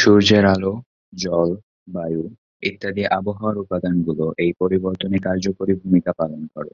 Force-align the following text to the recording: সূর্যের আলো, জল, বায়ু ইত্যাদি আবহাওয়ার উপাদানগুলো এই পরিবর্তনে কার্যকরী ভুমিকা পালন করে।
সূর্যের 0.00 0.44
আলো, 0.44 0.72
জল, 1.12 1.50
বায়ু 1.88 2.24
ইত্যাদি 2.62 3.02
আবহাওয়ার 3.18 3.56
উপাদানগুলো 3.58 4.24
এই 4.38 4.52
পরিবর্তনে 4.58 5.16
কার্যকরী 5.18 5.72
ভুমিকা 5.74 6.12
পালন 6.12 6.42
করে। 6.54 6.72